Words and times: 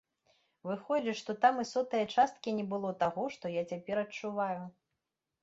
Выходзіць, 0.69 1.13
што 1.19 1.35
там 1.43 1.59
і 1.63 1.65
сотае 1.73 2.01
часткі 2.15 2.55
не 2.61 2.65
было 2.73 2.95
таго, 3.05 3.27
што 3.37 3.53
я 3.61 3.67
цяпер 3.75 4.03
адчуваю. 4.07 4.59